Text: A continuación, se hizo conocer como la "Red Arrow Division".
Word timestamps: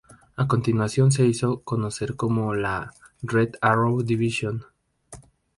A 0.35 0.47
continuación, 0.47 1.11
se 1.11 1.27
hizo 1.27 1.61
conocer 1.61 2.15
como 2.15 2.55
la 2.55 2.91
"Red 3.21 3.51
Arrow 3.61 4.01
Division". 4.01 4.63